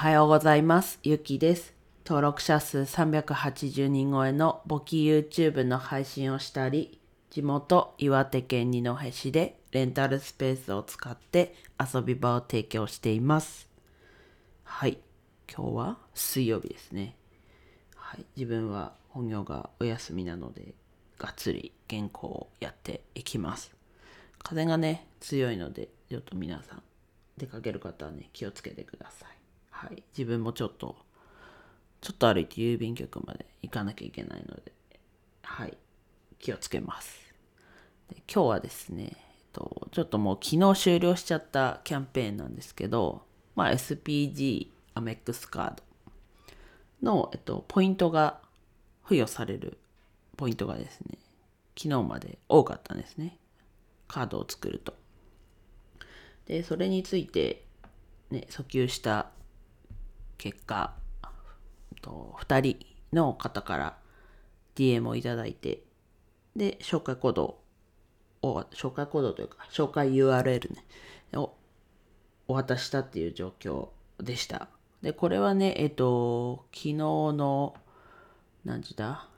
[0.00, 0.98] はようございます。
[1.02, 1.74] ゆきです。
[2.06, 13.68] 登録者数380人超えの簿記 YouTube の配信をしたり、地元岩手県二戸市でレンタルスペースを使って遊び場を提供しています。
[14.64, 14.96] はい。
[15.54, 17.14] 今日は水曜日ですね。
[17.94, 18.24] はい。
[18.36, 20.72] 自分は本業がお休みなので、
[21.18, 23.70] がっつり原稿をやっていきます。
[24.42, 26.82] 風がね、強いので、ちょっと皆さん、
[27.36, 29.39] 出かける方はね、気をつけてください。
[29.80, 30.02] はい。
[30.16, 30.94] 自分もちょっと、
[32.02, 34.72] ちょっと歩いて郵便局まで行かなきゃいけないので、
[35.42, 35.78] はい。
[36.38, 37.32] 気をつけます。
[38.10, 39.16] で今日はですね、えっ
[39.54, 43.22] と、ちょっともう昨日終了しちゃったキャンペーンなんですけど、
[43.56, 45.82] まあ、SPG アメックスカード
[47.02, 48.42] の、えっと、ポイントが
[49.04, 49.78] 付与される
[50.36, 51.16] ポイントがですね、
[51.74, 53.38] 昨日まで多かったんですね。
[54.08, 54.92] カードを作ると。
[56.44, 57.64] で、それについて、
[58.30, 59.30] ね、訴求した
[60.40, 60.94] 結果、
[62.00, 63.98] と2人の方から
[64.74, 65.82] DM をいただいて、
[66.56, 67.60] で、紹介コード
[68.40, 70.84] を、紹介コードというか、紹介 URL ね、
[71.34, 71.54] を
[72.48, 74.70] お渡したっていう状況でした。
[75.02, 77.74] で、これはね、えっと、昨日の、
[78.64, 79.28] 何時だ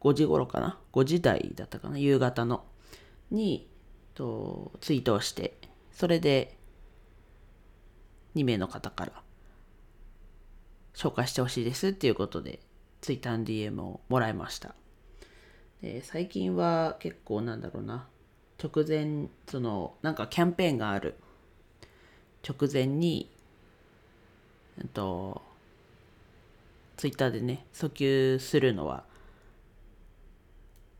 [0.00, 1.98] ?5 時頃かな ?5 時台だったかな？
[1.98, 2.64] 夕方の。
[3.30, 3.70] に、
[4.14, 5.56] と、ツイートをして、
[5.92, 6.58] それで、
[8.34, 9.22] 2名の方から、
[10.94, 12.60] 紹介してほしいですっていうことで、
[13.00, 14.74] ツイッターの DM をもらいました。
[15.82, 18.06] で最近は結構なんだろうな、
[18.62, 21.14] 直前、その、なんかキャンペーンがある
[22.48, 23.30] 直前に、
[24.78, 25.42] えっと、
[26.96, 29.04] ツイッターでね、訴求するのは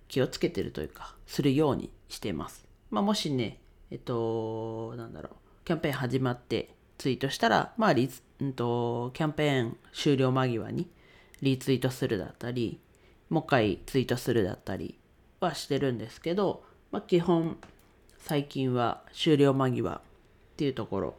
[0.09, 2.67] 気をつけてるというか、するようにしています。
[2.91, 3.59] まあ、もしね、
[3.91, 10.89] えっと、なんだろう、キャンペーン始まってツイートしたら、まあリツ、うんと、キャンペーン終了間際に
[11.43, 12.81] リツイートするだったり、
[13.31, 14.99] もう一回ツイートするだったり
[15.41, 17.57] はしてるんですけど、まあ、基本
[18.19, 20.01] 最近は終了間際っ
[20.57, 21.15] ていうところ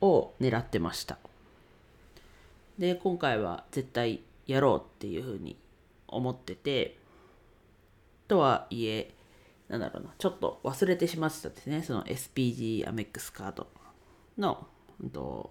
[0.00, 1.18] を狙ってました。
[2.78, 5.56] で、今回は絶対やろうっていうふうに
[6.08, 6.98] 思ってて、
[8.28, 9.14] とはいえ、
[9.68, 13.66] なんだろうな、ちょっと忘れてしまってたですね、その SPG アメックスカード
[14.38, 14.66] の、
[15.04, 15.50] んと、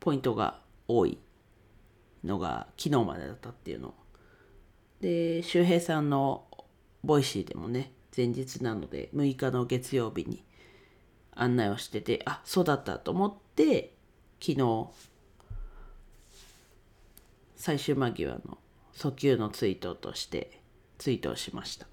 [0.00, 1.18] ポイントが多い
[2.24, 3.94] のが昨日までだったっていうの。
[5.00, 6.46] で、周平さんの
[7.02, 10.44] Voicy でもね、前日なので6日の月曜日に
[11.32, 13.94] 案内をしてて、あ、そうだったと思って、
[14.40, 14.88] 昨日、
[17.56, 18.58] 最終間際の
[18.94, 20.60] 訴求のツイートとして
[20.98, 21.86] ツイートをしました。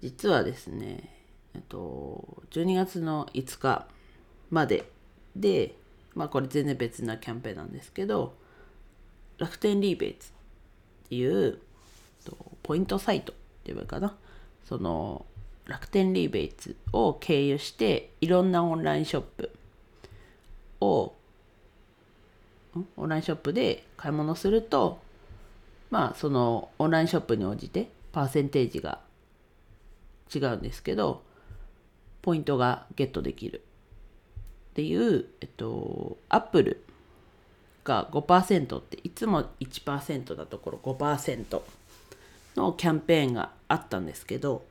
[0.00, 1.23] 実はですね、
[1.54, 3.86] えっと、12月の5日
[4.50, 4.88] まで
[5.36, 5.74] で、
[6.14, 8.34] まあこれ全然別なキャンペーンなんですけど、
[9.38, 11.58] 楽天リーベイツっていう
[12.62, 14.16] ポイントサイトって言えばいいかな。
[14.64, 15.26] その
[15.66, 19.50] 楽天リーベイツを経由していろんなオンラインショップ
[20.80, 21.14] を
[22.96, 24.98] オンラインショップで買い物すると
[25.90, 29.00] まあそのオンラインショップに応じてパーセンテージが
[30.34, 31.22] 違うんですけど
[32.24, 33.60] ポイントがゲットできる
[34.70, 36.82] っていうえっとアップル
[37.84, 41.60] が5%っていつも1%だところ5%
[42.56, 44.64] のキャンペーンがあったんですけど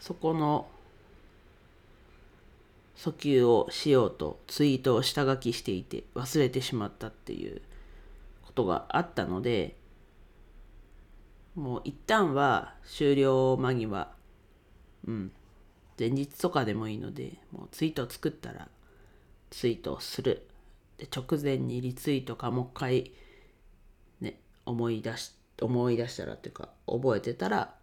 [0.00, 0.66] そこの
[2.96, 7.62] 訴求をしようとツイートを下書きしていて忘れてしまったっていう
[8.44, 9.76] ことがあったので
[11.54, 14.08] もう一旦は終了間際
[15.06, 15.32] うん
[15.98, 18.68] 前日とかでもいいのでもうツイートを作ったら
[19.50, 20.46] ツイートをする。
[20.98, 23.12] で直前にリツイートかもう一回
[24.20, 27.74] ね思い出し思い出したらっていうか覚えてたら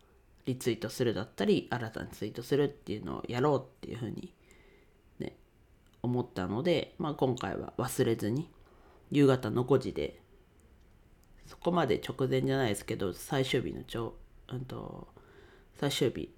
[0.45, 4.33] リツイートするだったり新たにツイートするっていうのをやろうっていうふうに
[5.19, 5.35] ね
[6.03, 8.49] 思ったので、まあ、今回は忘れずに
[9.11, 10.19] 夕方の5時で
[11.47, 14.15] そこまで直前じゃないですけど最終日のちょ、
[14.49, 15.07] うん、と
[15.79, 16.34] 最終日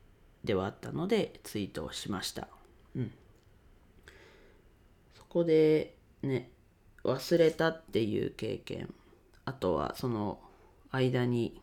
[0.47, 2.47] ではあったのでツイートをしました。
[2.95, 3.11] うん、
[5.13, 6.49] そこでね
[7.03, 8.91] 忘れたっていう経験。
[9.45, 10.39] あとはその
[10.91, 11.61] 間に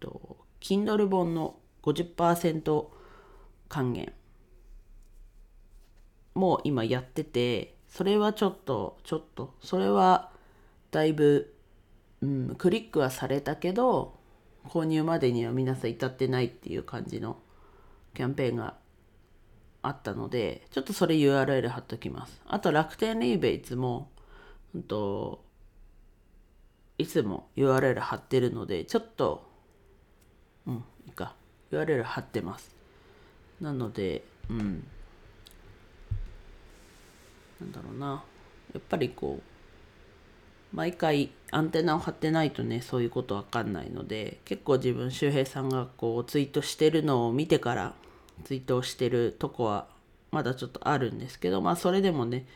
[0.00, 2.86] と Kindle 本の50%
[3.68, 4.12] 還元。
[6.34, 10.30] もう今やっててそれはちょっとちょっとそれは
[10.90, 11.54] だいぶ、
[12.20, 14.16] うん、クリックはされたけど
[14.68, 17.38] 購入までには皆さん至ってないっていう感じの
[18.16, 18.74] キャンペーンが
[19.82, 22.40] あったので、ちょっとそれ URL 貼っときます。
[22.46, 24.10] あと楽天リーベイツも、
[24.74, 25.44] うんと、
[26.98, 29.46] いつも URL 貼ってるので、ちょっと、
[30.66, 30.74] うん、
[31.06, 31.34] いいか。
[31.70, 32.74] URL 貼ってます。
[33.60, 34.86] なので、うん。
[37.60, 38.24] なんだろうな。
[38.72, 47.94] やっぱりこう、毎回アンテナを張ってないとね、そういうことわかんないので、結構自分、周平さんがこう、ツイートしてるのを見てから、
[48.44, 49.86] ツイートをしてるとこは、
[50.30, 52.46] まだちょっとあるんですけど、まあ、それでもね、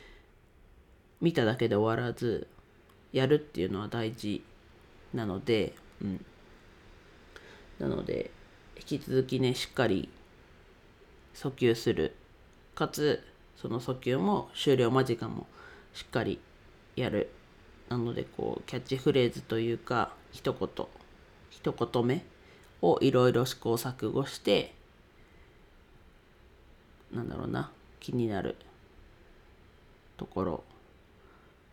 [1.19, 2.47] 見ただけで終わらず、
[3.11, 4.43] やるっていうのは大事
[5.13, 6.25] なので、うん。
[7.79, 8.31] なので、
[8.77, 10.09] 引き続きね、しっかり
[11.35, 12.15] 訴求する。
[12.75, 13.23] かつ、
[13.55, 15.45] その訴求も終了間近も
[15.93, 16.39] しっかり
[16.95, 17.29] やる。
[17.89, 20.87] なので、こう、キャッチフレーズというか、一言、
[21.49, 22.23] 一言目
[22.81, 24.73] をいろいろ試行錯誤して、
[27.13, 28.55] なんだろうな、気になる
[30.17, 30.63] ところ、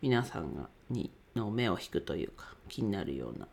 [0.01, 3.47] 皆さんが、に、の目を引くというか、気になるような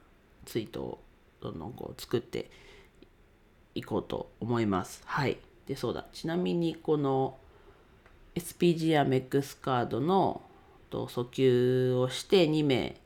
[0.44, 0.98] ツイートを
[1.40, 2.50] どんどんこう作って
[3.74, 5.02] いこうと思います。
[5.04, 5.38] はい。
[5.66, 6.06] で、そうだ。
[6.12, 7.36] ちなみに、この
[8.34, 10.42] SPG や MEX カードの
[10.90, 13.00] と訴求をして2名、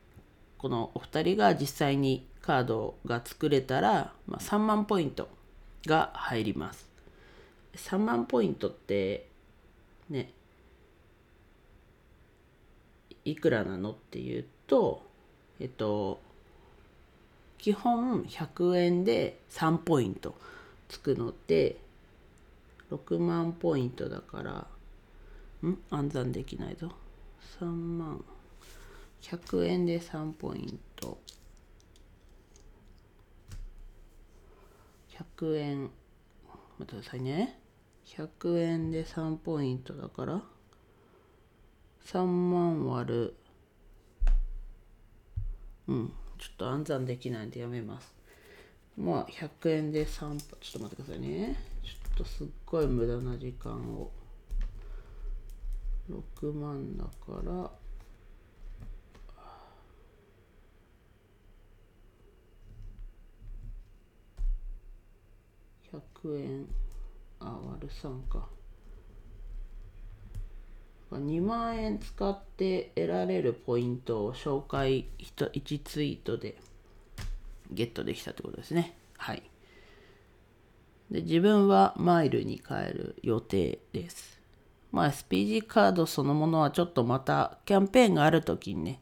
[0.58, 5.28] このお二人が実際にカードが作れたら、まあ、3万ポイント
[5.86, 6.89] が入ります。
[7.74, 9.26] 3万ポイントって、
[10.08, 10.32] ね、
[13.24, 15.02] いくらなのっていうと、
[15.60, 16.20] えっと、
[17.58, 20.34] 基本100円で3ポイント
[20.88, 21.76] つくので、
[22.90, 24.66] 6万ポイントだから、
[25.68, 25.78] ん？
[25.90, 26.90] 暗算できないぞ。
[27.60, 28.24] 3万。
[29.22, 31.18] 100円で3ポイント。
[35.38, 35.90] 100円。
[36.78, 37.59] 待ってくださいね。
[38.16, 40.42] 100円で3ポイントだから、
[42.06, 43.36] 3万割る。
[45.86, 46.12] うん。
[46.38, 48.12] ちょっと暗算できないんでやめます。
[48.96, 51.56] まあ、100円で3ポ、ちょっと待ってくださいね。
[51.84, 54.10] ちょっとすっごい無駄な時間を。
[56.10, 57.10] 6万だか
[57.44, 57.70] ら、
[66.22, 66.66] 100円、
[67.40, 68.48] あ、割る3か。
[71.10, 76.56] 2万円使って得られるポイントを紹介1ツイートで
[77.72, 78.96] ゲットできたってことですね。
[79.16, 79.42] はい。
[81.10, 84.40] で、自分はマイルに変える予定です。
[84.92, 89.00] まあ SPG カードそのものはちょっとまたキャンペーンがある時にね、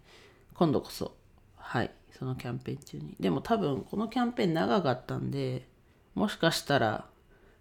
[0.54, 1.14] 今度こそ、
[1.56, 3.16] はい、そのキャンペーン中に。
[3.20, 5.66] でも多分このキャンペーン長かったんで、
[6.14, 7.06] もしかしたら、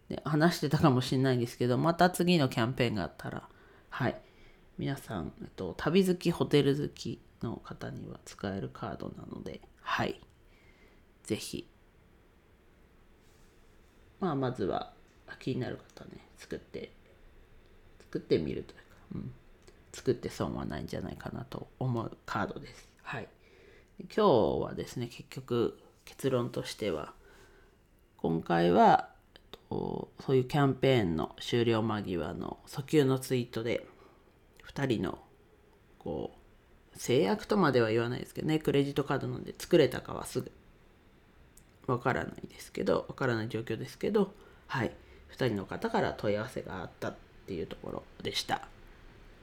[0.10, 3.48] ね、話してたかもしれないんですけど、また次のキャンペーンがあったら、
[3.90, 4.20] はい、
[4.78, 10.22] 皆さん、えっと、旅好き、ホテル好きの方には使えるカードなので、はい、
[11.24, 11.70] ぜひ、
[14.20, 14.94] まあまずは
[15.40, 16.92] 気になる方ね、作って
[18.08, 18.84] 作ってみるというか、
[19.16, 19.32] うん、
[19.92, 22.88] 作って損はないんじゃないかなと思うカードです。
[23.04, 23.28] はい。
[24.00, 27.14] 今日はですね、結局結論としては、
[28.18, 29.10] 今回は、
[29.70, 33.86] そういうキャンペーンの終了間際の訴求のツイートで、
[34.68, 35.20] 2人の、
[36.00, 36.32] こ
[36.96, 40.52] う、制約とまでは言わないですけどね、クレジットカードなんで作れたかはすぐ
[41.88, 44.34] わからないですけど、わからない状況ですけど、
[44.68, 44.92] はい。
[45.32, 47.16] 2人の方から問い合わせがあったっ
[47.46, 48.68] ていうところでした。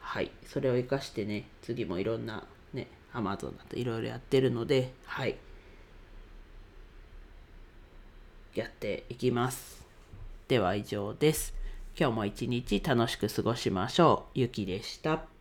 [0.00, 0.30] はい。
[0.46, 5.37] それを活かしてね、次もいろんなね、Amazon だといろいろやってるので、はい。
[8.54, 9.83] やっていきます。
[10.48, 11.54] では以上です。
[11.98, 14.38] 今日も一日楽しく過ごしましょう。
[14.40, 15.33] ゆきでした。